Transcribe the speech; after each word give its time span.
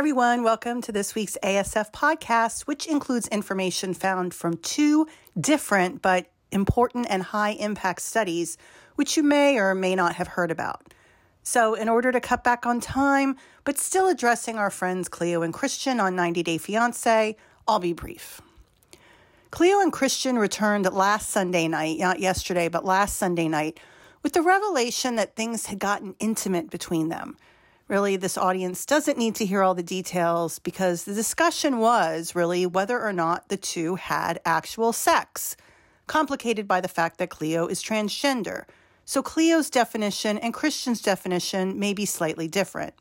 everyone. 0.00 0.42
Welcome 0.42 0.80
to 0.80 0.92
this 0.92 1.14
week's 1.14 1.36
ASF 1.42 1.92
podcast, 1.92 2.62
which 2.62 2.86
includes 2.86 3.28
information 3.28 3.92
found 3.92 4.32
from 4.32 4.56
two 4.56 5.06
different 5.38 6.00
but 6.00 6.24
important 6.50 7.06
and 7.10 7.22
high 7.22 7.50
impact 7.50 8.00
studies, 8.00 8.56
which 8.94 9.18
you 9.18 9.22
may 9.22 9.58
or 9.58 9.74
may 9.74 9.94
not 9.94 10.14
have 10.14 10.26
heard 10.26 10.50
about. 10.50 10.94
So, 11.42 11.74
in 11.74 11.86
order 11.86 12.12
to 12.12 12.18
cut 12.18 12.42
back 12.42 12.64
on 12.64 12.80
time, 12.80 13.36
but 13.64 13.76
still 13.76 14.08
addressing 14.08 14.56
our 14.56 14.70
friends 14.70 15.06
Cleo 15.10 15.42
and 15.42 15.52
Christian 15.52 16.00
on 16.00 16.16
90 16.16 16.44
Day 16.44 16.56
Fiancé, 16.56 17.36
I'll 17.68 17.78
be 17.78 17.92
brief. 17.92 18.40
Cleo 19.50 19.80
and 19.80 19.92
Christian 19.92 20.38
returned 20.38 20.90
last 20.90 21.28
Sunday 21.28 21.68
night, 21.68 21.98
not 21.98 22.20
yesterday, 22.20 22.68
but 22.68 22.86
last 22.86 23.18
Sunday 23.18 23.48
night, 23.48 23.78
with 24.22 24.32
the 24.32 24.40
revelation 24.40 25.16
that 25.16 25.36
things 25.36 25.66
had 25.66 25.78
gotten 25.78 26.14
intimate 26.20 26.70
between 26.70 27.10
them. 27.10 27.36
Really, 27.90 28.14
this 28.14 28.38
audience 28.38 28.86
doesn't 28.86 29.18
need 29.18 29.34
to 29.34 29.44
hear 29.44 29.64
all 29.64 29.74
the 29.74 29.82
details 29.82 30.60
because 30.60 31.02
the 31.02 31.12
discussion 31.12 31.78
was 31.78 32.36
really 32.36 32.64
whether 32.64 33.02
or 33.02 33.12
not 33.12 33.48
the 33.48 33.56
two 33.56 33.96
had 33.96 34.40
actual 34.44 34.92
sex, 34.92 35.56
complicated 36.06 36.68
by 36.68 36.80
the 36.80 36.86
fact 36.86 37.18
that 37.18 37.30
Cleo 37.30 37.66
is 37.66 37.82
transgender. 37.82 38.62
So 39.04 39.24
Cleo's 39.24 39.70
definition 39.70 40.38
and 40.38 40.54
Christian's 40.54 41.02
definition 41.02 41.80
may 41.80 41.92
be 41.92 42.06
slightly 42.06 42.46
different. 42.46 42.94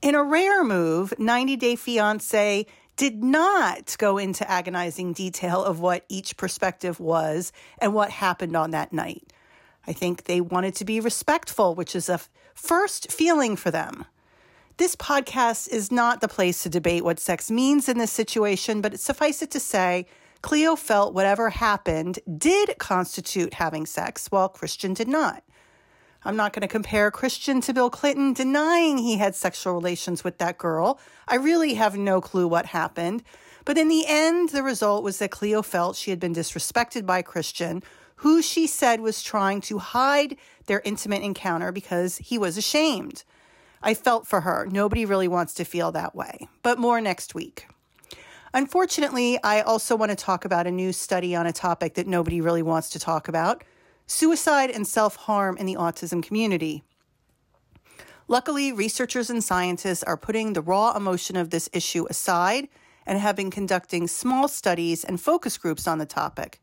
In 0.00 0.14
a 0.14 0.24
rare 0.24 0.64
move, 0.64 1.12
90 1.18 1.56
Day 1.56 1.74
Fiancé 1.76 2.64
did 2.96 3.22
not 3.22 3.94
go 3.98 4.16
into 4.16 4.50
agonizing 4.50 5.12
detail 5.12 5.62
of 5.62 5.80
what 5.80 6.06
each 6.08 6.38
perspective 6.38 6.98
was 6.98 7.52
and 7.78 7.92
what 7.92 8.08
happened 8.08 8.56
on 8.56 8.70
that 8.70 8.90
night. 8.90 9.34
I 9.86 9.92
think 9.92 10.24
they 10.24 10.40
wanted 10.40 10.74
to 10.76 10.84
be 10.84 11.00
respectful, 11.00 11.74
which 11.74 11.94
is 11.94 12.08
a 12.10 12.20
first 12.58 13.12
feeling 13.12 13.56
for 13.56 13.70
them. 13.70 14.04
This 14.78 14.96
podcast 14.96 15.68
is 15.68 15.92
not 15.92 16.20
the 16.20 16.28
place 16.28 16.62
to 16.62 16.68
debate 16.68 17.04
what 17.04 17.20
sex 17.20 17.50
means 17.50 17.88
in 17.88 17.98
this 17.98 18.12
situation, 18.12 18.80
but 18.80 18.98
suffice 18.98 19.42
it 19.42 19.50
to 19.52 19.60
say, 19.60 20.06
Cleo 20.42 20.76
felt 20.76 21.14
whatever 21.14 21.50
happened 21.50 22.18
did 22.36 22.76
constitute 22.78 23.54
having 23.54 23.86
sex, 23.86 24.26
while 24.30 24.48
Christian 24.48 24.92
did 24.92 25.08
not. 25.08 25.42
I'm 26.24 26.36
not 26.36 26.52
going 26.52 26.62
to 26.62 26.68
compare 26.68 27.10
Christian 27.10 27.60
to 27.62 27.72
Bill 27.72 27.90
Clinton 27.90 28.32
denying 28.32 28.98
he 28.98 29.18
had 29.18 29.34
sexual 29.34 29.74
relations 29.74 30.24
with 30.24 30.38
that 30.38 30.58
girl. 30.58 31.00
I 31.28 31.36
really 31.36 31.74
have 31.74 31.96
no 31.96 32.20
clue 32.20 32.48
what 32.48 32.66
happened. 32.66 33.22
But 33.64 33.78
in 33.78 33.88
the 33.88 34.04
end, 34.06 34.48
the 34.48 34.62
result 34.64 35.04
was 35.04 35.18
that 35.18 35.30
Cleo 35.30 35.62
felt 35.62 35.96
she 35.96 36.10
had 36.10 36.20
been 36.20 36.34
disrespected 36.34 37.06
by 37.06 37.22
Christian, 37.22 37.82
who 38.18 38.42
she 38.42 38.66
said 38.66 39.00
was 39.00 39.22
trying 39.22 39.60
to 39.60 39.78
hide 39.78 40.36
their 40.66 40.82
intimate 40.84 41.22
encounter 41.22 41.70
because 41.70 42.18
he 42.18 42.36
was 42.38 42.56
ashamed. 42.56 43.24
I 43.82 43.94
felt 43.94 44.26
for 44.26 44.40
her. 44.40 44.66
Nobody 44.70 45.04
really 45.04 45.28
wants 45.28 45.54
to 45.54 45.64
feel 45.64 45.92
that 45.92 46.14
way, 46.14 46.48
but 46.62 46.78
more 46.78 47.00
next 47.00 47.34
week. 47.34 47.68
Unfortunately, 48.52 49.38
I 49.44 49.60
also 49.60 49.94
want 49.94 50.10
to 50.10 50.16
talk 50.16 50.44
about 50.44 50.66
a 50.66 50.72
new 50.72 50.92
study 50.92 51.36
on 51.36 51.46
a 51.46 51.52
topic 51.52 51.94
that 51.94 52.06
nobody 52.06 52.40
really 52.40 52.62
wants 52.62 52.90
to 52.90 52.98
talk 52.98 53.28
about 53.28 53.62
suicide 54.06 54.70
and 54.70 54.86
self 54.86 55.14
harm 55.14 55.56
in 55.56 55.66
the 55.66 55.76
autism 55.76 56.22
community. 56.22 56.82
Luckily, 58.26 58.72
researchers 58.72 59.30
and 59.30 59.44
scientists 59.44 60.02
are 60.02 60.16
putting 60.16 60.52
the 60.52 60.60
raw 60.60 60.96
emotion 60.96 61.36
of 61.36 61.50
this 61.50 61.70
issue 61.72 62.06
aside 62.10 62.68
and 63.06 63.18
have 63.18 63.36
been 63.36 63.50
conducting 63.50 64.08
small 64.08 64.48
studies 64.48 65.04
and 65.04 65.20
focus 65.20 65.56
groups 65.56 65.86
on 65.86 65.98
the 65.98 66.06
topic. 66.06 66.60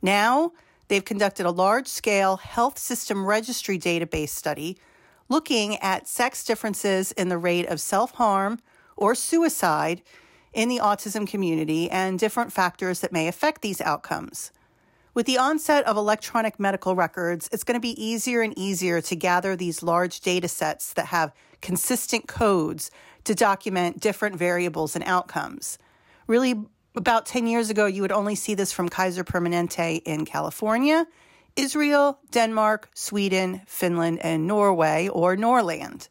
Now, 0.00 0.52
They've 0.88 1.04
conducted 1.04 1.46
a 1.46 1.50
large 1.50 1.88
scale 1.88 2.36
health 2.36 2.78
system 2.78 3.26
registry 3.26 3.78
database 3.78 4.28
study 4.28 4.76
looking 5.28 5.76
at 5.78 6.06
sex 6.06 6.44
differences 6.44 7.12
in 7.12 7.28
the 7.28 7.38
rate 7.38 7.66
of 7.66 7.80
self 7.80 8.12
harm 8.12 8.60
or 8.96 9.14
suicide 9.14 10.02
in 10.52 10.68
the 10.68 10.78
autism 10.78 11.28
community 11.28 11.90
and 11.90 12.18
different 12.18 12.52
factors 12.52 13.00
that 13.00 13.12
may 13.12 13.28
affect 13.28 13.62
these 13.62 13.80
outcomes. 13.80 14.52
With 15.12 15.26
the 15.26 15.38
onset 15.38 15.84
of 15.86 15.96
electronic 15.96 16.60
medical 16.60 16.94
records, 16.94 17.48
it's 17.50 17.64
going 17.64 17.74
to 17.74 17.80
be 17.80 18.02
easier 18.02 18.42
and 18.42 18.56
easier 18.58 19.00
to 19.00 19.16
gather 19.16 19.56
these 19.56 19.82
large 19.82 20.20
data 20.20 20.46
sets 20.46 20.92
that 20.92 21.06
have 21.06 21.32
consistent 21.62 22.28
codes 22.28 22.90
to 23.24 23.34
document 23.34 24.00
different 24.00 24.36
variables 24.36 24.94
and 24.94 25.04
outcomes. 25.06 25.78
Really 26.26 26.66
about 26.96 27.26
10 27.26 27.46
years 27.46 27.70
ago, 27.70 27.86
you 27.86 28.02
would 28.02 28.12
only 28.12 28.34
see 28.34 28.54
this 28.54 28.72
from 28.72 28.88
Kaiser 28.88 29.24
Permanente 29.24 30.02
in 30.04 30.24
California, 30.24 31.06
Israel, 31.54 32.18
Denmark, 32.30 32.90
Sweden, 32.94 33.62
Finland, 33.66 34.18
and 34.22 34.46
Norway, 34.46 35.08
or 35.08 35.36
Norland. 35.36 36.08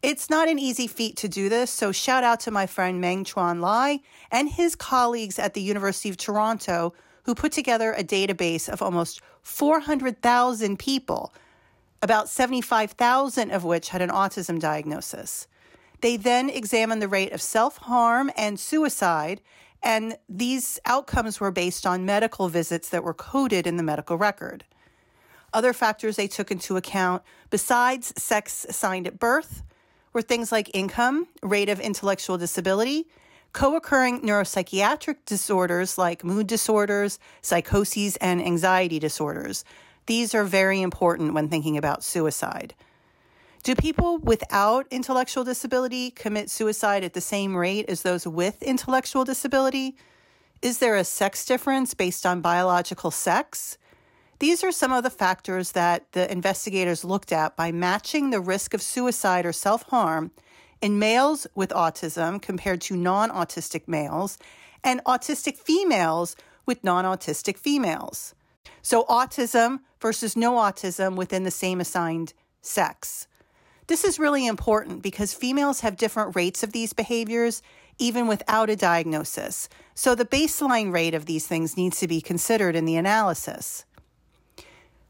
It's 0.00 0.30
not 0.30 0.48
an 0.48 0.58
easy 0.58 0.86
feat 0.86 1.16
to 1.16 1.28
do 1.28 1.48
this, 1.48 1.70
so 1.70 1.90
shout 1.90 2.22
out 2.22 2.38
to 2.40 2.52
my 2.52 2.66
friend 2.66 3.00
Meng 3.00 3.24
Chuan 3.24 3.60
Lai 3.60 4.00
and 4.30 4.48
his 4.48 4.76
colleagues 4.76 5.38
at 5.38 5.54
the 5.54 5.60
University 5.60 6.08
of 6.08 6.16
Toronto 6.16 6.94
who 7.24 7.34
put 7.34 7.50
together 7.50 7.92
a 7.92 8.04
database 8.04 8.68
of 8.68 8.80
almost 8.80 9.20
400,000 9.42 10.78
people, 10.78 11.34
about 12.00 12.28
75,000 12.28 13.50
of 13.50 13.64
which 13.64 13.88
had 13.88 14.00
an 14.00 14.10
autism 14.10 14.60
diagnosis. 14.60 15.48
They 16.00 16.16
then 16.16 16.48
examined 16.48 17.02
the 17.02 17.08
rate 17.08 17.32
of 17.32 17.42
self 17.42 17.78
harm 17.78 18.30
and 18.36 18.58
suicide 18.58 19.40
and 19.82 20.16
these 20.28 20.78
outcomes 20.84 21.40
were 21.40 21.50
based 21.50 21.86
on 21.86 22.04
medical 22.04 22.48
visits 22.48 22.88
that 22.90 23.04
were 23.04 23.14
coded 23.14 23.66
in 23.66 23.76
the 23.76 23.82
medical 23.82 24.16
record. 24.16 24.64
Other 25.52 25.72
factors 25.72 26.16
they 26.16 26.28
took 26.28 26.50
into 26.50 26.76
account, 26.76 27.22
besides 27.50 28.12
sex 28.20 28.66
assigned 28.68 29.06
at 29.06 29.18
birth, 29.18 29.62
were 30.12 30.22
things 30.22 30.52
like 30.52 30.70
income, 30.74 31.28
rate 31.42 31.68
of 31.68 31.80
intellectual 31.80 32.36
disability, 32.36 33.06
co 33.52 33.76
occurring 33.76 34.20
neuropsychiatric 34.22 35.16
disorders 35.24 35.96
like 35.96 36.24
mood 36.24 36.46
disorders, 36.46 37.18
psychoses, 37.40 38.16
and 38.16 38.42
anxiety 38.44 38.98
disorders. 38.98 39.64
These 40.06 40.34
are 40.34 40.44
very 40.44 40.80
important 40.80 41.34
when 41.34 41.48
thinking 41.48 41.76
about 41.76 42.04
suicide. 42.04 42.74
Do 43.68 43.74
people 43.74 44.16
without 44.16 44.86
intellectual 44.90 45.44
disability 45.44 46.10
commit 46.10 46.48
suicide 46.48 47.04
at 47.04 47.12
the 47.12 47.20
same 47.20 47.54
rate 47.54 47.84
as 47.90 48.00
those 48.00 48.26
with 48.26 48.62
intellectual 48.62 49.26
disability? 49.26 49.94
Is 50.62 50.78
there 50.78 50.96
a 50.96 51.04
sex 51.04 51.44
difference 51.44 51.92
based 51.92 52.24
on 52.24 52.40
biological 52.40 53.10
sex? 53.10 53.76
These 54.38 54.64
are 54.64 54.72
some 54.72 54.90
of 54.90 55.02
the 55.02 55.10
factors 55.10 55.72
that 55.72 56.10
the 56.12 56.32
investigators 56.32 57.04
looked 57.04 57.30
at 57.30 57.56
by 57.56 57.70
matching 57.70 58.30
the 58.30 58.40
risk 58.40 58.72
of 58.72 58.80
suicide 58.80 59.44
or 59.44 59.52
self 59.52 59.82
harm 59.82 60.30
in 60.80 60.98
males 60.98 61.46
with 61.54 61.68
autism 61.68 62.40
compared 62.40 62.80
to 62.80 62.96
non 62.96 63.28
autistic 63.28 63.86
males 63.86 64.38
and 64.82 65.04
autistic 65.04 65.58
females 65.58 66.36
with 66.64 66.82
non 66.82 67.04
autistic 67.04 67.58
females. 67.58 68.34
So, 68.80 69.04
autism 69.10 69.80
versus 70.00 70.38
no 70.38 70.54
autism 70.54 71.16
within 71.16 71.42
the 71.42 71.50
same 71.50 71.82
assigned 71.82 72.32
sex. 72.62 73.27
This 73.88 74.04
is 74.04 74.18
really 74.18 74.46
important 74.46 75.02
because 75.02 75.32
females 75.32 75.80
have 75.80 75.96
different 75.96 76.36
rates 76.36 76.62
of 76.62 76.72
these 76.72 76.92
behaviors 76.92 77.62
even 77.98 78.26
without 78.26 78.70
a 78.70 78.76
diagnosis. 78.76 79.68
So 79.94 80.14
the 80.14 80.26
baseline 80.26 80.92
rate 80.92 81.14
of 81.14 81.26
these 81.26 81.46
things 81.46 81.76
needs 81.76 81.98
to 82.00 82.06
be 82.06 82.20
considered 82.20 82.76
in 82.76 82.84
the 82.84 82.96
analysis. 82.96 83.86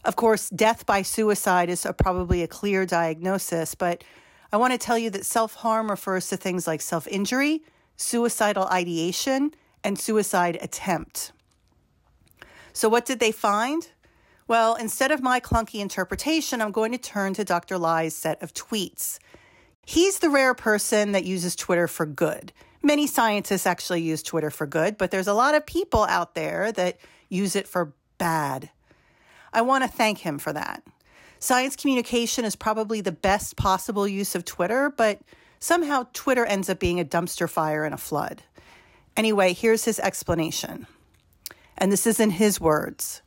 Of 0.05 0.15
course, 0.15 0.49
death 0.49 0.87
by 0.87 1.03
suicide 1.03 1.69
is 1.69 1.84
a, 1.84 1.93
probably 1.93 2.43
a 2.43 2.49
clear 2.49 2.87
diagnosis, 2.87 3.75
but 3.75 4.05
I 4.53 4.56
want 4.56 4.72
to 4.72 4.78
tell 4.78 4.97
you 4.97 5.10
that 5.10 5.27
self 5.27 5.55
harm 5.55 5.91
refers 5.91 6.28
to 6.28 6.37
things 6.37 6.66
like 6.66 6.81
self 6.81 7.06
injury, 7.09 7.62
suicidal 7.97 8.66
ideation, 8.69 9.50
and 9.83 9.99
suicide 9.99 10.57
attempt. 10.63 11.33
So, 12.72 12.89
what 12.89 13.04
did 13.04 13.19
they 13.19 13.33
find? 13.33 13.89
Well, 14.48 14.77
instead 14.77 15.10
of 15.10 15.22
my 15.22 15.41
clunky 15.41 15.80
interpretation, 15.80 16.62
I'm 16.62 16.72
going 16.72 16.92
to 16.92 16.98
turn 16.98 17.34
to 17.34 17.45
Dr. 17.45 17.77
Lai's 17.77 18.16
set 18.16 18.42
of 18.42 18.54
tweets. 18.54 19.18
He's 19.84 20.21
the 20.21 20.30
rare 20.30 20.54
person 20.54 21.12
that 21.12 21.24
uses 21.24 21.54
Twitter 21.54 21.86
for 21.86 22.06
good. 22.06 22.54
Many 22.83 23.06
scientists 23.06 23.66
actually 23.66 24.00
use 24.00 24.22
Twitter 24.22 24.50
for 24.50 24.66
good, 24.66 24.97
but 24.97 25.10
there's 25.10 25.27
a 25.27 25.34
lot 25.34 25.54
of 25.54 25.66
people 25.66 26.04
out 26.04 26.34
there 26.34 26.72
that 26.72 26.98
use 27.28 27.56
it 27.56 27.68
for 27.68 27.92
bad. 28.16 28.71
I 29.53 29.60
want 29.60 29.84
to 29.84 29.89
thank 29.89 30.18
him 30.18 30.39
for 30.39 30.54
that. 30.54 30.83
Science 31.39 31.77
communication 31.77 32.47
is 32.47 32.56
probably 32.56 33.03
the 33.03 33.12
best 33.12 33.56
possible 33.56 34.09
use 34.09 34.34
of 34.34 34.47
Twitter, 34.47 34.89
but 34.89 35.21
somehow 35.60 36.06
Twitter 36.15 36.47
ends 36.47 36.71
up 36.71 36.78
being 36.78 36.98
a 36.98 37.04
dumpster 37.04 37.48
fire 37.51 37.84
and 37.84 37.94
a 37.94 37.98
flood. 37.98 38.42
Anyway, 39.15 39.53
here's 39.53 39.84
his 39.84 40.01
explanation. 40.01 40.86
And 41.77 41.92
this 41.92 42.06
is 42.06 42.18
in 42.18 42.30
his 42.30 42.59
words. 42.60 43.21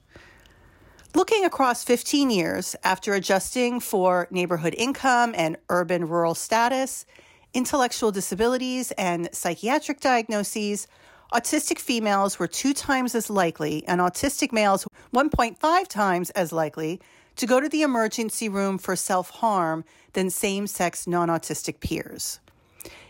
Looking 1.13 1.43
across 1.43 1.83
15 1.83 2.29
years 2.29 2.73
after 2.85 3.13
adjusting 3.13 3.81
for 3.81 4.29
neighborhood 4.31 4.73
income 4.77 5.33
and 5.35 5.57
urban 5.67 6.07
rural 6.07 6.35
status, 6.35 7.05
intellectual 7.53 8.13
disabilities, 8.13 8.91
and 8.91 9.27
psychiatric 9.33 9.99
diagnoses, 9.99 10.87
autistic 11.33 11.79
females 11.79 12.39
were 12.39 12.47
two 12.47 12.73
times 12.73 13.13
as 13.13 13.29
likely 13.29 13.83
and 13.87 13.99
autistic 13.99 14.53
males 14.53 14.87
1.5 15.13 15.87
times 15.89 16.29
as 16.29 16.53
likely 16.53 17.01
to 17.35 17.45
go 17.45 17.59
to 17.59 17.67
the 17.67 17.81
emergency 17.81 18.47
room 18.47 18.77
for 18.77 18.95
self 18.95 19.31
harm 19.31 19.83
than 20.13 20.29
same 20.29 20.65
sex 20.65 21.07
non 21.07 21.27
autistic 21.27 21.81
peers. 21.81 22.39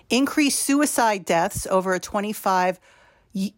Increased 0.10 0.60
suicide 0.60 1.24
deaths 1.24 1.68
over 1.68 1.94
a 1.94 2.00
25 2.00 2.80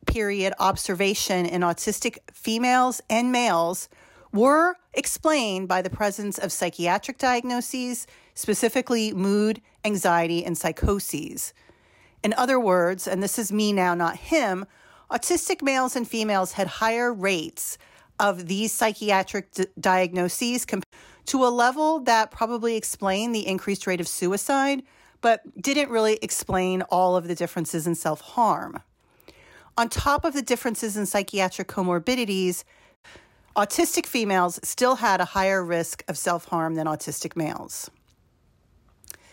period 0.05 0.53
observation 0.59 1.45
in 1.45 1.61
autistic 1.61 2.17
females 2.33 3.01
and 3.09 3.31
males 3.31 3.87
were 4.33 4.75
explained 4.93 5.67
by 5.67 5.81
the 5.81 5.89
presence 5.89 6.37
of 6.37 6.51
psychiatric 6.51 7.17
diagnoses, 7.19 8.07
specifically 8.33 9.13
mood, 9.13 9.61
anxiety, 9.85 10.43
and 10.43 10.57
psychoses. 10.57 11.53
In 12.23 12.33
other 12.33 12.59
words, 12.59 13.07
and 13.07 13.21
this 13.21 13.37
is 13.37 13.51
me 13.51 13.71
now, 13.71 13.93
not 13.93 14.17
him, 14.17 14.65
autistic 15.11 15.61
males 15.61 15.95
and 15.95 16.07
females 16.07 16.53
had 16.53 16.67
higher 16.67 17.13
rates 17.13 17.77
of 18.19 18.47
these 18.47 18.71
psychiatric 18.71 19.51
d- 19.51 19.65
diagnoses 19.79 20.65
to 21.25 21.45
a 21.45 21.49
level 21.49 21.99
that 22.01 22.31
probably 22.31 22.75
explained 22.75 23.35
the 23.35 23.47
increased 23.47 23.85
rate 23.85 24.01
of 24.01 24.07
suicide, 24.07 24.83
but 25.21 25.41
didn't 25.61 25.89
really 25.89 26.17
explain 26.21 26.81
all 26.83 27.15
of 27.15 27.27
the 27.27 27.35
differences 27.35 27.85
in 27.85 27.95
self 27.95 28.21
harm. 28.21 28.81
On 29.77 29.89
top 29.89 30.25
of 30.25 30.33
the 30.33 30.41
differences 30.41 30.95
in 30.95 31.05
psychiatric 31.05 31.67
comorbidities, 31.67 32.63
autistic 33.55 34.05
females 34.07 34.59
still 34.63 34.95
had 34.95 35.21
a 35.21 35.25
higher 35.25 35.63
risk 35.63 36.03
of 36.07 36.17
self 36.17 36.45
harm 36.45 36.75
than 36.75 36.87
autistic 36.87 37.35
males. 37.35 37.89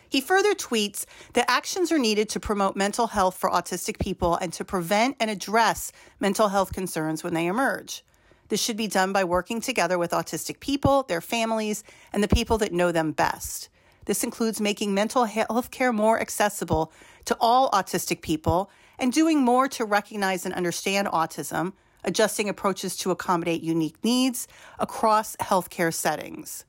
He 0.08 0.20
further 0.20 0.54
tweets 0.54 1.06
that 1.34 1.48
actions 1.48 1.92
are 1.92 1.98
needed 1.98 2.28
to 2.30 2.40
promote 2.40 2.74
mental 2.74 3.06
health 3.06 3.36
for 3.36 3.48
autistic 3.48 3.98
people 4.00 4.34
and 4.34 4.52
to 4.54 4.64
prevent 4.64 5.16
and 5.20 5.30
address 5.30 5.92
mental 6.18 6.48
health 6.48 6.72
concerns 6.72 7.22
when 7.22 7.32
they 7.32 7.46
emerge. 7.46 8.04
This 8.48 8.60
should 8.60 8.76
be 8.76 8.88
done 8.88 9.12
by 9.12 9.22
working 9.22 9.60
together 9.60 9.96
with 9.96 10.10
autistic 10.10 10.58
people, 10.58 11.04
their 11.04 11.20
families, 11.20 11.84
and 12.12 12.22
the 12.22 12.28
people 12.28 12.58
that 12.58 12.72
know 12.72 12.90
them 12.90 13.12
best. 13.12 13.68
This 14.06 14.24
includes 14.24 14.60
making 14.60 14.92
mental 14.92 15.26
health 15.26 15.70
care 15.70 15.92
more 15.92 16.20
accessible 16.20 16.92
to 17.26 17.36
all 17.40 17.70
autistic 17.70 18.20
people 18.22 18.68
and 18.98 19.12
doing 19.12 19.40
more 19.40 19.68
to 19.68 19.84
recognize 19.84 20.44
and 20.44 20.52
understand 20.52 21.06
autism, 21.06 21.74
adjusting 22.04 22.48
approaches 22.48 22.96
to 22.98 23.10
accommodate 23.10 23.62
unique 23.62 24.02
needs 24.02 24.48
across 24.78 25.36
healthcare 25.36 25.92
settings. 25.92 26.64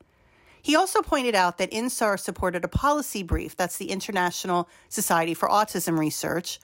He 0.62 0.76
also 0.76 1.02
pointed 1.02 1.34
out 1.34 1.58
that 1.58 1.72
INSAR 1.72 2.20
supported 2.20 2.64
a 2.64 2.68
policy 2.68 3.24
brief, 3.24 3.56
that's 3.56 3.78
the 3.78 3.90
International 3.90 4.70
Society 4.90 5.34
for 5.34 5.50
Autism 5.50 5.98
Research, 5.98 6.60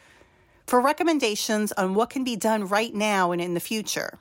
for 0.67 0.79
recommendations 0.81 1.71
on 1.71 1.95
what 1.95 2.09
can 2.09 2.23
be 2.23 2.35
done 2.35 2.67
right 2.67 2.93
now 2.93 3.31
and 3.31 3.41
in 3.41 3.53
the 3.53 3.59
future. 3.59 4.19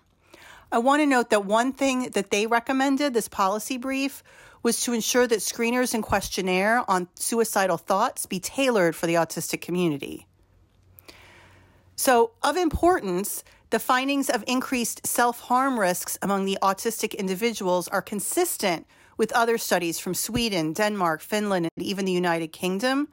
I 0.72 0.78
want 0.78 1.02
to 1.02 1.06
note 1.06 1.30
that 1.30 1.44
one 1.44 1.72
thing 1.72 2.10
that 2.10 2.30
they 2.30 2.46
recommended, 2.46 3.12
this 3.12 3.28
policy 3.28 3.76
brief, 3.76 4.22
was 4.62 4.80
to 4.82 4.92
ensure 4.92 5.26
that 5.26 5.38
screeners 5.38 5.94
and 5.94 6.02
questionnaire 6.02 6.88
on 6.90 7.08
suicidal 7.14 7.76
thoughts 7.76 8.26
be 8.26 8.40
tailored 8.40 8.96
for 8.96 9.06
the 9.06 9.14
autistic 9.14 9.60
community. 9.60 10.26
So, 11.94 12.32
of 12.42 12.56
importance, 12.56 13.44
the 13.70 13.78
findings 13.78 14.30
of 14.30 14.44
increased 14.46 15.06
self 15.06 15.40
harm 15.40 15.78
risks 15.78 16.18
among 16.22 16.44
the 16.44 16.58
autistic 16.62 17.16
individuals 17.16 17.88
are 17.88 18.02
consistent 18.02 18.86
with 19.16 19.32
other 19.32 19.58
studies 19.58 19.98
from 19.98 20.14
Sweden, 20.14 20.72
Denmark, 20.72 21.20
Finland, 21.20 21.68
and 21.76 21.86
even 21.86 22.04
the 22.04 22.12
United 22.12 22.52
Kingdom. 22.52 23.08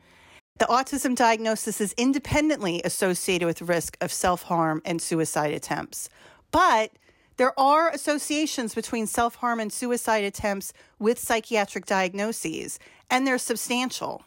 The 0.59 0.65
autism 0.65 1.15
diagnosis 1.15 1.81
is 1.81 1.93
independently 1.97 2.81
associated 2.85 3.47
with 3.47 3.61
risk 3.61 3.97
of 4.01 4.11
self 4.13 4.43
harm 4.43 4.81
and 4.85 5.01
suicide 5.01 5.53
attempts. 5.53 6.09
But 6.51 6.91
there 7.37 7.59
are 7.59 7.89
associations 7.89 8.75
between 8.75 9.07
self 9.07 9.35
harm 9.35 9.59
and 9.59 9.73
suicide 9.73 10.23
attempts 10.23 10.71
with 10.99 11.17
psychiatric 11.17 11.87
diagnoses, 11.87 12.77
and 13.09 13.25
they're 13.25 13.39
substantial. 13.39 14.23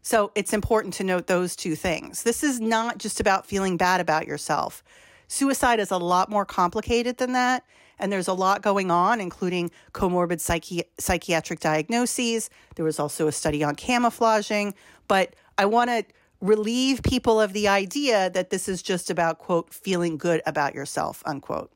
So 0.00 0.32
it's 0.34 0.54
important 0.54 0.94
to 0.94 1.04
note 1.04 1.26
those 1.26 1.54
two 1.54 1.74
things. 1.74 2.22
This 2.22 2.42
is 2.42 2.60
not 2.60 2.96
just 2.96 3.20
about 3.20 3.44
feeling 3.44 3.76
bad 3.76 4.00
about 4.00 4.26
yourself. 4.26 4.82
Suicide 5.28 5.78
is 5.78 5.90
a 5.90 5.98
lot 5.98 6.30
more 6.30 6.44
complicated 6.44 7.18
than 7.18 7.32
that, 7.32 7.64
and 7.98 8.10
there's 8.10 8.28
a 8.28 8.32
lot 8.32 8.62
going 8.62 8.90
on, 8.90 9.20
including 9.20 9.70
comorbid 9.92 10.38
psychi- 10.38 10.84
psychiatric 10.98 11.60
diagnoses. 11.60 12.48
There 12.76 12.84
was 12.84 12.98
also 12.98 13.28
a 13.28 13.32
study 13.32 13.62
on 13.62 13.74
camouflaging, 13.74 14.74
but 15.06 15.36
I 15.58 15.66
want 15.66 15.90
to 15.90 16.04
relieve 16.40 17.02
people 17.02 17.40
of 17.40 17.52
the 17.52 17.68
idea 17.68 18.30
that 18.30 18.50
this 18.50 18.68
is 18.68 18.80
just 18.80 19.10
about, 19.10 19.38
quote, 19.38 19.74
feeling 19.74 20.16
good 20.16 20.40
about 20.46 20.74
yourself, 20.74 21.22
unquote. 21.26 21.70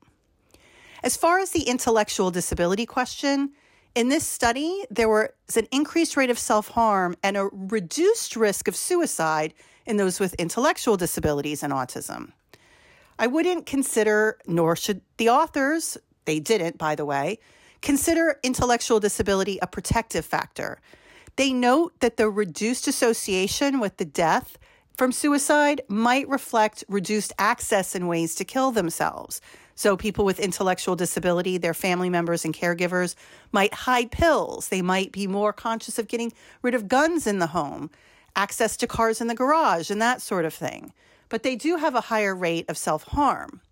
As 1.03 1.17
far 1.17 1.41
as 1.41 1.51
the 1.51 1.63
intellectual 1.63 2.31
disability 2.31 2.87
question, 2.87 3.51
in 3.95 4.09
this 4.09 4.27
study, 4.27 4.85
there 4.91 5.09
was 5.09 5.57
an 5.57 5.67
increased 5.71 6.17
rate 6.17 6.31
of 6.31 6.39
self 6.39 6.69
harm 6.69 7.17
and 7.23 7.37
a 7.37 7.51
reduced 7.53 8.37
risk 8.37 8.69
of 8.69 8.77
suicide 8.77 9.53
in 9.85 9.97
those 9.97 10.21
with 10.21 10.35
intellectual 10.35 10.97
disabilities 10.97 11.63
and 11.63 11.73
autism. 11.73 12.33
I 13.19 13.27
wouldn't 13.27 13.67
consider, 13.67 14.39
nor 14.47 14.77
should 14.77 15.03
the 15.17 15.29
authors, 15.29 15.99
they 16.25 16.41
didn't, 16.41 16.79
by 16.79 16.95
the 16.95 17.05
way, 17.05 17.39
consider 17.81 18.39
intellectual 18.43 19.01
disability 19.01 19.59
a 19.61 19.67
protective 19.67 20.25
factor. 20.25 20.81
They 21.37 21.53
note 21.53 21.99
that 22.01 22.17
the 22.17 22.29
reduced 22.29 22.87
association 22.87 23.81
with 23.81 23.97
the 23.97 24.05
death 24.05 24.59
from 24.97 25.13
suicide 25.13 25.81
might 25.89 26.29
reflect 26.29 26.85
reduced 26.89 27.33
access 27.39 27.95
and 27.95 28.09
ways 28.09 28.35
to 28.37 28.45
kill 28.45 28.71
themselves. 28.71 29.41
So, 29.75 29.97
people 29.97 30.25
with 30.25 30.39
intellectual 30.39 30.97
disability, 30.97 31.57
their 31.57 31.75
family 31.75 32.11
members 32.11 32.45
and 32.45 32.55
caregivers 32.55 33.15
might 33.53 33.73
hide 33.73 34.11
pills. 34.11 34.69
They 34.69 34.83
might 34.83 35.13
be 35.13 35.27
more 35.27 35.53
conscious 35.53 35.99
of 35.99 36.09
getting 36.09 36.33
rid 36.61 36.75
of 36.75 36.89
guns 36.89 37.27
in 37.27 37.39
the 37.39 37.49
home, 37.49 37.91
access 38.37 38.77
to 38.77 38.87
cars 38.87 39.21
in 39.21 39.29
the 39.29 39.35
garage, 39.35 39.91
and 39.91 40.01
that 40.01 40.21
sort 40.21 40.45
of 40.45 40.53
thing. 40.53 40.93
But 41.33 41.45
they 41.45 41.57
do 41.57 41.77
have 41.77 41.95
a 41.95 42.03
higher 42.03 42.37
rate 42.37 42.69
of 42.69 42.77
self 42.77 43.05
harm. 43.05 43.63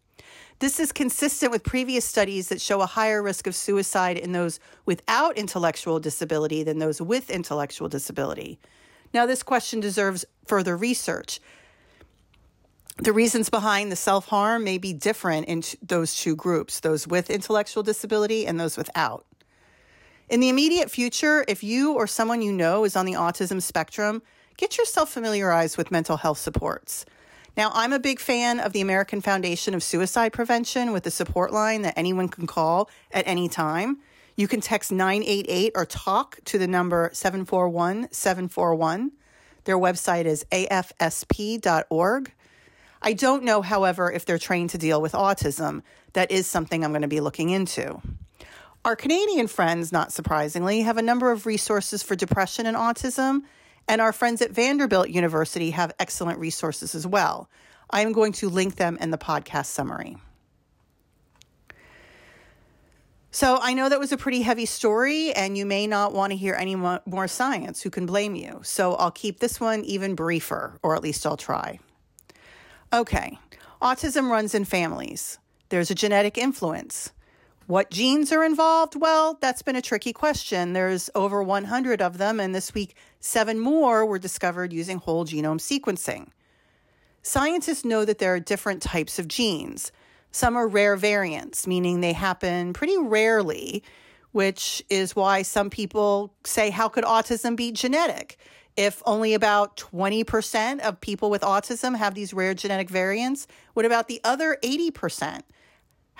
This 0.61 0.81
is 0.81 0.93
consistent 0.93 1.53
with 1.53 1.63
previous 1.63 2.07
studies 2.07 2.49
that 2.49 2.59
show 2.59 2.81
a 2.81 2.87
higher 2.87 3.23
risk 3.23 3.47
of 3.47 3.55
suicide 3.55 4.17
in 4.17 4.33
those 4.33 4.61
without 4.87 5.37
intellectual 5.37 6.01
disability 6.01 6.63
than 6.63 6.79
those 6.79 7.03
with 7.03 7.29
intellectual 7.29 7.91
disability. 7.91 8.59
Now, 9.13 9.27
this 9.27 9.43
question 9.43 9.79
deserves 9.79 10.25
further 10.47 10.75
research 10.75 11.39
the 12.97 13.13
reasons 13.13 13.51
behind 13.51 13.93
the 13.93 13.97
self 13.97 14.29
harm 14.29 14.65
may 14.65 14.79
be 14.79 14.95
different 14.95 15.47
in 15.47 15.63
those 15.83 16.15
two 16.15 16.35
groups 16.35 16.81
those 16.81 17.07
with 17.07 17.29
intellectual 17.29 17.83
disability 17.83 18.47
and 18.47 18.59
those 18.59 18.79
without. 18.79 19.27
In 20.31 20.41
the 20.41 20.49
immediate 20.49 20.91
future, 20.91 21.45
if 21.47 21.63
you 21.63 21.93
or 21.93 22.07
someone 22.07 22.41
you 22.41 22.53
know 22.53 22.85
is 22.85 22.97
on 22.97 23.05
the 23.05 23.13
autism 23.13 23.61
spectrum, 23.61 24.23
get 24.57 24.79
yourself 24.79 25.11
familiarized 25.11 25.77
with 25.77 25.91
mental 25.91 26.17
health 26.17 26.39
supports. 26.39 27.05
Now, 27.61 27.71
I'm 27.75 27.93
a 27.93 27.99
big 27.99 28.21
fan 28.21 28.59
of 28.59 28.73
the 28.73 28.81
American 28.81 29.21
Foundation 29.21 29.75
of 29.75 29.83
Suicide 29.83 30.33
Prevention 30.33 30.93
with 30.93 31.07
a 31.07 31.11
support 31.11 31.53
line 31.53 31.83
that 31.83 31.93
anyone 31.95 32.27
can 32.27 32.47
call 32.47 32.89
at 33.13 33.29
any 33.29 33.51
time. 33.51 33.99
You 34.35 34.49
can 34.49 34.63
text 34.63 34.91
988 34.91 35.73
or 35.75 35.85
talk 35.85 36.39
to 36.47 36.57
the 36.57 36.67
number 36.67 37.11
741 37.13 38.09
741. 38.13 39.13
Their 39.65 39.77
website 39.77 40.25
is 40.25 40.47
afsp.org. 40.51 42.33
I 43.03 43.13
don't 43.13 43.45
know, 43.45 43.61
however, 43.61 44.11
if 44.11 44.25
they're 44.25 44.39
trained 44.39 44.71
to 44.71 44.79
deal 44.79 45.03
with 45.03 45.13
autism. 45.13 45.83
That 46.15 46.31
is 46.31 46.47
something 46.47 46.83
I'm 46.83 46.93
going 46.93 47.03
to 47.03 47.09
be 47.09 47.21
looking 47.21 47.51
into. 47.51 48.01
Our 48.87 48.97
Canadian 48.97 49.49
friends, 49.49 49.93
not 49.93 50.15
surprisingly, 50.15 50.81
have 50.81 50.97
a 50.97 51.03
number 51.03 51.31
of 51.31 51.45
resources 51.45 52.03
for 52.03 52.17
depression 52.17 52.65
and 52.65 52.75
autism, 52.75 53.43
and 53.91 54.01
our 54.01 54.13
friends 54.13 54.41
at 54.41 54.53
Vanderbilt 54.53 55.09
University 55.09 55.73
have 55.73 55.93
excellent 55.99 56.39
resources 56.39 56.95
as 56.95 57.09
well. 57.09 57.51
I 57.91 58.03
am 58.03 58.13
going 58.13 58.31
to 58.35 58.49
link 58.49 58.77
them 58.77 58.97
in 59.01 59.11
the 59.11 59.19
podcast 59.19 59.67
summary. 59.67 60.17
So 63.33 63.59
I 63.61 63.75
know 63.75 63.89
that 63.89 63.99
was 63.99 64.13
a 64.13 64.17
pretty 64.17 64.43
heavy 64.43 64.65
story, 64.65 65.33
and 65.33 65.59
you 65.59 65.67
may 65.67 65.89
not 65.89 66.13
want 66.13 66.31
to 66.31 66.37
hear 66.37 66.55
any 66.55 66.77
more 66.77 67.27
science. 67.27 67.83
Who 67.83 67.91
can 67.91 68.07
blame 68.07 68.37
you? 68.37 68.61
So 68.63 68.95
I'll 68.95 69.11
keep 69.11 69.41
this 69.41 69.59
one 69.59 69.85
even 69.85 70.15
briefer, 70.15 70.79
or 70.85 70.95
at 70.95 71.03
least 71.03 71.27
I'll 71.27 71.37
try. 71.37 71.81
Okay, 72.93 73.41
autism 73.83 74.31
runs 74.31 74.55
in 74.55 74.67
families. 74.67 75.39
There's 75.69 75.91
a 75.91 75.97
genetic 75.97 76.39
influence. 76.39 77.11
What 77.71 77.93
genes 77.93 78.33
are 78.33 78.43
involved? 78.43 78.97
Well, 78.97 79.39
that's 79.41 79.63
been 79.63 79.77
a 79.77 79.81
tricky 79.81 80.13
question. 80.13 80.73
There's 80.73 81.09
over 81.15 81.41
100 81.41 82.03
of 82.03 82.19
them, 82.19 82.41
and 82.41 82.53
this 82.53 82.75
week, 82.75 82.97
seven 83.21 83.61
more 83.61 84.05
were 84.05 84.19
discovered 84.19 84.73
using 84.73 84.99
whole 84.99 85.25
genome 85.25 85.61
sequencing. 85.61 86.31
Scientists 87.23 87.85
know 87.85 88.05
that 88.05 88.19
there 88.19 88.35
are 88.35 88.41
different 88.41 88.83
types 88.83 89.21
of 89.21 89.29
genes. 89.29 89.93
Some 90.33 90.57
are 90.57 90.67
rare 90.67 90.97
variants, 90.97 91.69
meaning 91.69 92.01
they 92.01 92.13
happen 92.13 92.73
pretty 92.73 92.99
rarely, 92.99 93.85
which 94.33 94.83
is 94.91 95.15
why 95.15 95.43
some 95.43 95.71
people 95.71 96.35
say, 96.43 96.71
How 96.71 96.89
could 96.89 97.05
autism 97.05 97.55
be 97.55 97.71
genetic? 97.71 98.37
If 98.77 99.01
only 99.07 99.33
about 99.33 99.77
20% 99.77 100.81
of 100.81 101.01
people 101.01 101.31
with 101.31 101.43
autism 101.43 101.97
have 101.97 102.17
these 102.17 102.35
rare 102.35 102.53
genetic 102.53 102.91
variants, 102.91 103.47
what 103.75 103.87
about 103.87 104.09
the 104.09 104.21
other 104.25 104.59
80%? 104.61 105.43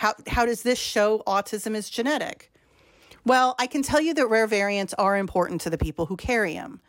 How, 0.01 0.15
how 0.29 0.47
does 0.47 0.63
this 0.63 0.79
show 0.79 1.23
autism 1.27 1.75
is 1.75 1.91
genetic? 1.91 2.51
Well, 3.27 3.55
I 3.59 3.67
can 3.67 3.83
tell 3.83 4.01
you 4.01 4.15
that 4.15 4.29
rare 4.29 4.47
variants 4.47 4.95
are 4.95 5.15
important 5.19 5.61
to 5.61 5.69
the 5.69 5.77
people 5.77 6.07
who 6.07 6.17
carry 6.17 6.55
them. 6.55 6.81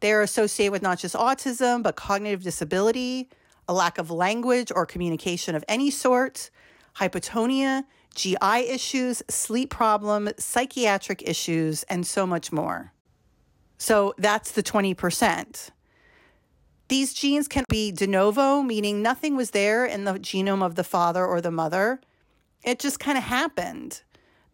They 0.00 0.12
are 0.12 0.22
associated 0.22 0.72
with 0.72 0.82
not 0.82 0.98
just 0.98 1.14
autism, 1.14 1.84
but 1.84 1.94
cognitive 1.94 2.42
disability, 2.42 3.28
a 3.68 3.72
lack 3.72 3.98
of 3.98 4.10
language 4.10 4.72
or 4.74 4.84
communication 4.84 5.54
of 5.54 5.64
any 5.68 5.92
sort, 5.92 6.50
hypotonia, 6.96 7.84
GI 8.16 8.68
issues, 8.68 9.22
sleep 9.28 9.70
problems, 9.70 10.32
psychiatric 10.44 11.22
issues, 11.22 11.84
and 11.84 12.04
so 12.04 12.26
much 12.26 12.50
more. 12.50 12.92
So 13.78 14.12
that's 14.18 14.50
the 14.50 14.64
20%. 14.64 15.70
These 16.88 17.14
genes 17.14 17.46
can 17.46 17.64
be 17.68 17.92
de 17.92 18.08
novo, 18.08 18.60
meaning 18.60 19.02
nothing 19.02 19.36
was 19.36 19.52
there 19.52 19.86
in 19.86 20.02
the 20.02 20.14
genome 20.14 20.64
of 20.64 20.74
the 20.74 20.82
father 20.82 21.24
or 21.24 21.40
the 21.40 21.52
mother. 21.52 22.00
It 22.62 22.78
just 22.78 23.00
kind 23.00 23.16
of 23.16 23.24
happened. 23.24 24.02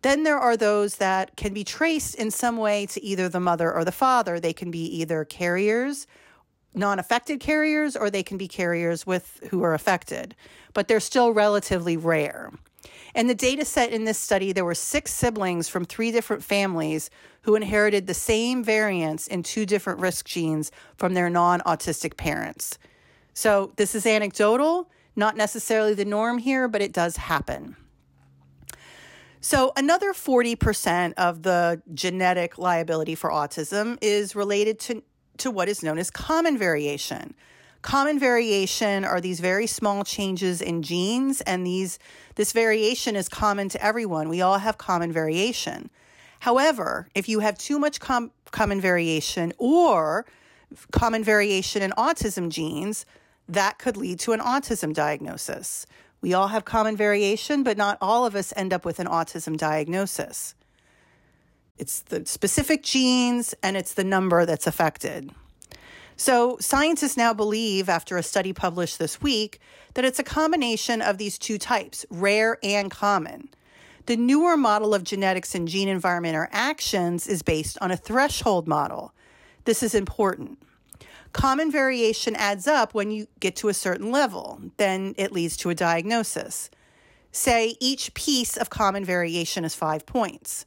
Then 0.02 0.22
there 0.22 0.38
are 0.38 0.56
those 0.56 0.96
that 0.96 1.36
can 1.36 1.52
be 1.52 1.64
traced 1.64 2.14
in 2.14 2.30
some 2.30 2.56
way 2.56 2.86
to 2.86 3.02
either 3.02 3.28
the 3.28 3.40
mother 3.40 3.72
or 3.72 3.84
the 3.84 3.92
father. 3.92 4.38
They 4.38 4.52
can 4.52 4.70
be 4.70 4.84
either 4.98 5.24
carriers, 5.24 6.06
non 6.74 6.98
affected 6.98 7.40
carriers, 7.40 7.96
or 7.96 8.10
they 8.10 8.22
can 8.22 8.38
be 8.38 8.46
carriers 8.46 9.06
with 9.06 9.40
who 9.50 9.62
are 9.62 9.74
affected, 9.74 10.36
but 10.74 10.86
they're 10.86 11.00
still 11.00 11.32
relatively 11.32 11.96
rare. 11.96 12.52
In 13.14 13.26
the 13.26 13.34
data 13.34 13.64
set 13.64 13.90
in 13.90 14.04
this 14.04 14.18
study, 14.18 14.52
there 14.52 14.64
were 14.64 14.74
six 14.74 15.12
siblings 15.12 15.68
from 15.68 15.84
three 15.84 16.12
different 16.12 16.44
families 16.44 17.10
who 17.42 17.54
inherited 17.54 18.06
the 18.06 18.14
same 18.14 18.62
variants 18.62 19.26
in 19.26 19.42
two 19.42 19.64
different 19.66 20.00
risk 20.00 20.26
genes 20.26 20.70
from 20.96 21.14
their 21.14 21.30
non 21.30 21.60
autistic 21.60 22.16
parents. 22.16 22.78
So 23.32 23.72
this 23.76 23.94
is 23.94 24.06
anecdotal, 24.06 24.90
not 25.16 25.36
necessarily 25.36 25.94
the 25.94 26.04
norm 26.04 26.38
here, 26.38 26.68
but 26.68 26.82
it 26.82 26.92
does 26.92 27.16
happen. 27.16 27.76
So, 29.40 29.72
another 29.76 30.12
40% 30.12 31.12
of 31.14 31.42
the 31.42 31.82
genetic 31.94 32.58
liability 32.58 33.14
for 33.14 33.30
autism 33.30 33.98
is 34.00 34.34
related 34.34 34.78
to, 34.80 35.02
to 35.38 35.50
what 35.50 35.68
is 35.68 35.82
known 35.82 35.98
as 35.98 36.10
common 36.10 36.58
variation. 36.58 37.34
Common 37.82 38.18
variation 38.18 39.04
are 39.04 39.20
these 39.20 39.38
very 39.38 39.68
small 39.68 40.02
changes 40.02 40.60
in 40.60 40.82
genes, 40.82 41.40
and 41.42 41.64
these 41.64 42.00
this 42.34 42.52
variation 42.52 43.14
is 43.14 43.28
common 43.28 43.68
to 43.68 43.84
everyone. 43.84 44.28
We 44.28 44.42
all 44.42 44.58
have 44.58 44.76
common 44.76 45.12
variation. 45.12 45.90
However, 46.40 47.08
if 47.14 47.28
you 47.28 47.40
have 47.40 47.56
too 47.56 47.78
much 47.78 48.00
com- 48.00 48.32
common 48.50 48.80
variation 48.80 49.52
or 49.58 50.26
common 50.90 51.22
variation 51.22 51.80
in 51.80 51.92
autism 51.92 52.50
genes, 52.50 53.06
that 53.48 53.78
could 53.78 53.96
lead 53.96 54.18
to 54.20 54.32
an 54.32 54.40
autism 54.40 54.92
diagnosis. 54.92 55.86
We 56.26 56.34
all 56.34 56.48
have 56.48 56.64
common 56.64 56.96
variation, 56.96 57.62
but 57.62 57.76
not 57.76 57.98
all 58.00 58.26
of 58.26 58.34
us 58.34 58.52
end 58.56 58.72
up 58.72 58.84
with 58.84 58.98
an 58.98 59.06
autism 59.06 59.56
diagnosis. 59.56 60.56
It's 61.78 62.00
the 62.00 62.26
specific 62.26 62.82
genes 62.82 63.54
and 63.62 63.76
it's 63.76 63.94
the 63.94 64.02
number 64.02 64.44
that's 64.44 64.66
affected. 64.66 65.30
So, 66.16 66.56
scientists 66.58 67.16
now 67.16 67.32
believe, 67.32 67.88
after 67.88 68.16
a 68.16 68.24
study 68.24 68.52
published 68.52 68.98
this 68.98 69.22
week, 69.22 69.60
that 69.94 70.04
it's 70.04 70.18
a 70.18 70.24
combination 70.24 71.00
of 71.00 71.18
these 71.18 71.38
two 71.38 71.58
types, 71.58 72.04
rare 72.10 72.58
and 72.60 72.90
common. 72.90 73.48
The 74.06 74.16
newer 74.16 74.56
model 74.56 74.96
of 74.96 75.04
genetics 75.04 75.54
and 75.54 75.68
gene 75.68 75.88
environment 75.88 76.34
interactions 76.34 77.28
is 77.28 77.42
based 77.42 77.78
on 77.80 77.92
a 77.92 77.96
threshold 77.96 78.66
model. 78.66 79.14
This 79.64 79.80
is 79.80 79.94
important. 79.94 80.58
Common 81.36 81.70
variation 81.70 82.34
adds 82.34 82.66
up 82.66 82.94
when 82.94 83.10
you 83.10 83.26
get 83.40 83.56
to 83.56 83.68
a 83.68 83.74
certain 83.74 84.10
level, 84.10 84.58
then 84.78 85.14
it 85.18 85.32
leads 85.32 85.54
to 85.58 85.68
a 85.68 85.74
diagnosis. 85.74 86.70
Say 87.30 87.76
each 87.78 88.14
piece 88.14 88.56
of 88.56 88.70
common 88.70 89.04
variation 89.04 89.62
is 89.62 89.74
five 89.74 90.06
points, 90.06 90.64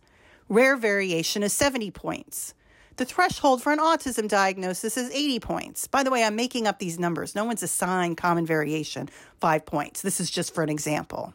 rare 0.48 0.78
variation 0.78 1.42
is 1.42 1.54
70 1.54 1.90
points. 1.90 2.54
The 2.98 3.06
threshold 3.06 3.64
for 3.64 3.74
an 3.74 3.80
autism 3.80 4.28
diagnosis 4.28 4.96
is 4.96 5.10
80 5.10 5.40
points. 5.40 5.88
By 5.88 6.04
the 6.04 6.12
way, 6.12 6.24
I'm 6.24 6.36
making 6.36 6.68
up 6.68 6.78
these 6.78 7.00
numbers. 7.00 7.34
No 7.34 7.46
one's 7.46 7.64
assigned 7.64 8.18
common 8.18 8.46
variation 8.46 9.10
five 9.42 9.66
points. 9.66 10.04
This 10.04 10.20
is 10.20 10.30
just 10.30 10.54
for 10.54 10.64
an 10.64 10.70
example. 10.70 11.34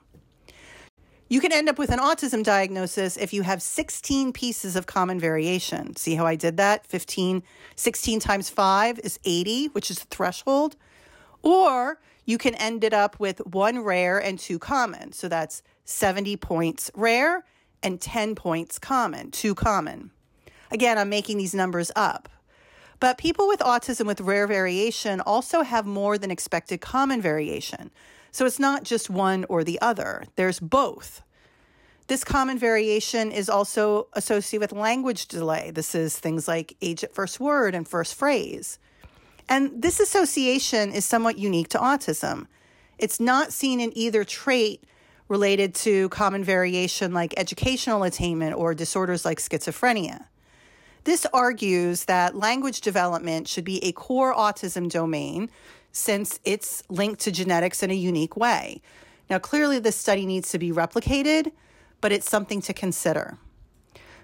You 1.28 1.40
can 1.40 1.52
end 1.52 1.70
up 1.70 1.78
with 1.78 1.90
an 1.90 1.98
autism 1.98 2.44
diagnosis 2.44 3.16
if 3.16 3.32
you 3.32 3.42
have 3.42 3.62
16 3.62 4.32
pieces 4.34 4.76
of 4.76 4.86
common 4.86 5.18
variation. 5.18 5.96
See 5.96 6.16
how 6.16 6.26
I 6.26 6.36
did 6.36 6.58
that? 6.58 6.86
15, 6.86 7.42
16 7.76 8.20
times 8.20 8.50
5 8.50 9.00
is 9.00 9.18
80, 9.24 9.68
which 9.68 9.90
is 9.90 10.00
the 10.00 10.06
threshold. 10.06 10.76
Or 11.42 11.98
you 12.26 12.36
can 12.36 12.54
end 12.54 12.84
it 12.84 12.92
up 12.92 13.18
with 13.18 13.38
one 13.46 13.80
rare 13.80 14.18
and 14.18 14.38
two 14.38 14.58
common. 14.58 15.12
So 15.12 15.28
that's 15.28 15.62
70 15.84 16.36
points 16.36 16.90
rare 16.94 17.44
and 17.82 18.00
10 18.00 18.34
points 18.34 18.78
common, 18.78 19.30
two 19.30 19.54
common. 19.54 20.10
Again, 20.70 20.98
I'm 20.98 21.08
making 21.08 21.38
these 21.38 21.54
numbers 21.54 21.90
up. 21.96 22.28
But 23.00 23.18
people 23.18 23.48
with 23.48 23.60
autism 23.60 24.06
with 24.06 24.20
rare 24.20 24.46
variation 24.46 25.20
also 25.20 25.62
have 25.62 25.86
more 25.86 26.16
than 26.16 26.30
expected 26.30 26.80
common 26.80 27.20
variation. 27.20 27.90
So 28.34 28.46
it's 28.46 28.58
not 28.58 28.82
just 28.82 29.08
one 29.08 29.46
or 29.48 29.62
the 29.62 29.80
other, 29.80 30.24
there's 30.34 30.58
both. 30.58 31.22
This 32.08 32.24
common 32.24 32.58
variation 32.58 33.30
is 33.30 33.48
also 33.48 34.08
associated 34.14 34.60
with 34.60 34.72
language 34.72 35.28
delay. 35.28 35.70
This 35.70 35.94
is 35.94 36.18
things 36.18 36.48
like 36.48 36.76
age 36.82 37.04
at 37.04 37.14
first 37.14 37.38
word 37.38 37.76
and 37.76 37.86
first 37.86 38.16
phrase. 38.16 38.80
And 39.48 39.80
this 39.80 40.00
association 40.00 40.90
is 40.90 41.04
somewhat 41.04 41.38
unique 41.38 41.68
to 41.68 41.78
autism. 41.78 42.48
It's 42.98 43.20
not 43.20 43.52
seen 43.52 43.78
in 43.78 43.96
either 43.96 44.24
trait 44.24 44.82
related 45.28 45.72
to 45.76 46.08
common 46.08 46.42
variation 46.42 47.14
like 47.14 47.34
educational 47.36 48.02
attainment 48.02 48.56
or 48.56 48.74
disorders 48.74 49.24
like 49.24 49.38
schizophrenia. 49.38 50.24
This 51.04 51.24
argues 51.32 52.06
that 52.06 52.34
language 52.34 52.80
development 52.80 53.46
should 53.46 53.64
be 53.64 53.84
a 53.84 53.92
core 53.92 54.34
autism 54.34 54.90
domain 54.90 55.50
since 55.94 56.40
it's 56.44 56.82
linked 56.90 57.20
to 57.20 57.30
genetics 57.30 57.82
in 57.82 57.90
a 57.90 57.94
unique 57.94 58.36
way. 58.36 58.82
Now, 59.30 59.38
clearly, 59.38 59.78
this 59.78 59.96
study 59.96 60.26
needs 60.26 60.50
to 60.50 60.58
be 60.58 60.72
replicated, 60.72 61.52
but 62.02 62.12
it's 62.12 62.28
something 62.28 62.60
to 62.62 62.74
consider. 62.74 63.38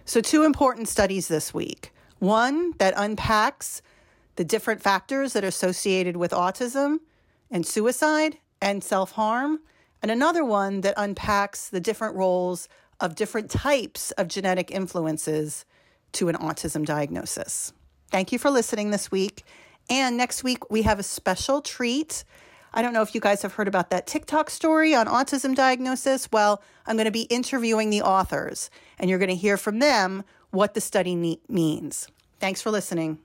So, 0.05 0.21
two 0.21 0.43
important 0.43 0.89
studies 0.89 1.29
this 1.29 1.55
week 1.55 1.93
one 2.19 2.75
that 2.79 2.93
unpacks 2.97 3.81
the 4.37 4.45
different 4.45 4.83
factors 4.83 5.33
that 5.33 5.45
are 5.45 5.49
associated 5.49 6.17
with 6.17 6.33
autism 6.33 6.99
and 7.51 7.65
suicide 7.65 8.37
and 8.61 8.83
self 8.85 9.13
harm, 9.13 9.61
and 10.03 10.11
another 10.11 10.45
one 10.45 10.81
that 10.83 10.95
unpacks 10.97 11.69
the 11.69 11.81
different 11.81 12.17
roles 12.17 12.69
of 12.99 13.15
different 13.15 13.51
types 13.51 14.11
of 14.13 14.29
genetic 14.29 14.71
influences 14.71 15.65
to 16.13 16.29
an 16.29 16.37
autism 16.37 16.85
diagnosis. 16.85 17.73
Thank 18.11 18.33
you 18.33 18.39
for 18.39 18.51
listening 18.51 18.91
this 18.91 19.11
week. 19.11 19.45
And 19.91 20.17
next 20.17 20.45
week, 20.45 20.71
we 20.71 20.83
have 20.83 21.01
a 21.01 21.03
special 21.03 21.61
treat. 21.61 22.25
I 22.73 22.81
don't 22.81 22.93
know 22.93 23.03
if 23.03 23.13
you 23.13 23.21
guys 23.21 23.43
have 23.43 23.55
heard 23.55 23.67
about 23.67 23.91
that 23.91 24.07
TikTok 24.07 24.49
story 24.49 24.95
on 24.95 25.07
autism 25.07 25.57
diagnosis. 25.57 26.31
Well, 26.31 26.63
I'm 26.87 26.97
going 26.97 27.07
to 27.07 27.11
be 27.11 27.23
interviewing 27.23 27.91
the 27.91 28.03
authors, 28.03 28.71
and 28.99 29.11
you're 29.11 29.19
going 29.19 29.31
to 29.31 29.35
hear 29.35 29.57
from 29.57 29.81
them 29.81 30.23
what 30.51 30.75
the 30.75 30.81
study 30.81 31.17
ne- 31.17 31.41
means. 31.49 32.07
Thanks 32.39 32.63
for 32.63 32.71
listening. 32.71 33.19